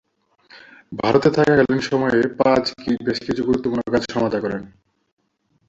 ভারতে 0.91 1.29
থাকাকালীন 1.31 1.79
সময়ে 1.89 2.19
পাজ 2.39 2.63
বেশ 3.05 3.17
কিছু 3.25 3.41
গুরুত্বপূর্ণ 3.43 3.81
কাজ 3.93 4.03
সমাধা 4.13 4.39
করেন। 4.39 4.61